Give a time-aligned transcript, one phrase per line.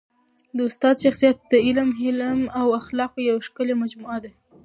[0.55, 4.31] د استاد شخصیت د علم، حلم او اخلاقو یوه ښکلي مجموعه ده.